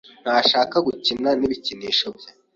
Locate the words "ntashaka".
0.23-0.75